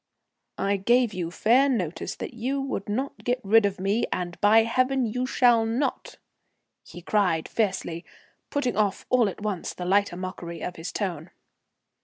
"I 0.57 0.77
gave 0.77 1.13
you 1.13 1.29
fair 1.29 1.69
notice 1.69 2.15
that 2.15 2.33
you 2.33 2.59
would 2.59 2.89
not 2.89 3.23
get 3.23 3.39
rid 3.43 3.67
of 3.67 3.79
me, 3.79 4.05
and 4.11 4.41
by 4.41 4.63
heaven 4.63 5.05
you 5.05 5.27
shall 5.27 5.63
not," 5.63 6.17
he 6.83 7.03
cried 7.03 7.47
fiercely, 7.47 8.03
putting 8.49 8.75
off 8.75 9.05
all 9.11 9.29
at 9.29 9.41
once 9.41 9.75
the 9.75 9.85
lighter 9.85 10.17
mockery 10.17 10.63
of 10.63 10.75
his 10.75 10.91
tone. 10.91 11.29